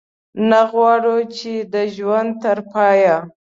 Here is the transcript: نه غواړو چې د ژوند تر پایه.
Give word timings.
نه 0.49 0.61
غواړو 0.71 1.17
چې 1.37 1.51
د 1.73 1.75
ژوند 1.95 2.29
تر 2.43 2.57
پایه. 2.71 3.17